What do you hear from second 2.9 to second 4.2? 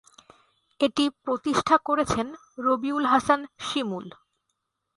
Hasan Shimul.